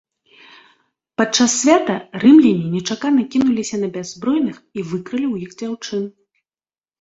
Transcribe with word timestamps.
Падчас 1.21 1.51
свята 1.63 1.93
рымляне 2.23 2.67
нечакана 2.77 3.21
кінуліся 3.35 3.75
на 3.83 3.87
бяззбройных 3.99 4.57
і 4.79 4.87
выкралі 4.95 5.25
ў 5.33 5.51
іх 5.51 5.55
дзяўчын. 5.61 6.03